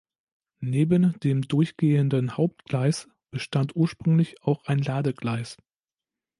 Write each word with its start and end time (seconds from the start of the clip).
Neben 0.61 1.19
dem 1.19 1.43
durchgehenden 1.43 2.35
Hauptgleis 2.35 3.07
bestand 3.29 3.75
ursprünglich 3.75 4.41
auch 4.41 4.65
ein 4.65 4.79
Ladegleis. 4.79 5.57